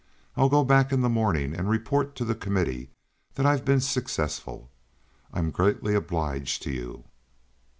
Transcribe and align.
I'll 0.35 0.49
go 0.49 0.63
back 0.63 0.91
in 0.91 1.01
the 1.01 1.09
morning 1.09 1.55
and 1.55 1.69
report 1.69 2.15
to 2.15 2.25
the 2.25 2.33
committee 2.33 2.89
that 3.35 3.45
I've 3.45 3.63
been 3.63 3.79
successful. 3.79 4.71
I 5.31 5.37
am 5.37 5.51
greatly 5.51 5.93
obliged 5.93 6.63
to 6.63 6.71
you." 6.71 7.03